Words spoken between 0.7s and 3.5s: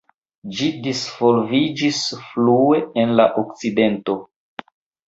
disvolviĝis plue en la